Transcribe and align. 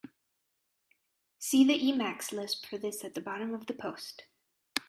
See 1.37 1.63
the 1.63 1.75
Emacs 1.77 2.31
lisp 2.31 2.65
for 2.65 2.79
this 2.79 3.03
at 3.03 3.13
the 3.13 3.21
bottom 3.21 3.53
of 3.53 3.67
the 3.67 3.75
post. 3.75 4.23